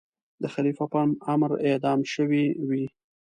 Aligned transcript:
د 0.41 0.43
خلیفه 0.53 0.85
په 0.91 0.99
امر 1.33 1.51
اعدام 1.67 1.99
شوی 2.13 2.45
وي. 2.67 2.85